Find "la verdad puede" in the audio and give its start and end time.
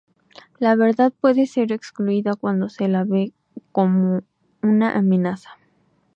0.57-1.45